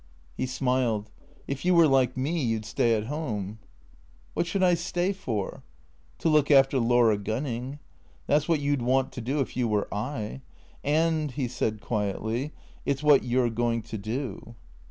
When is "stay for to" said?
4.73-6.27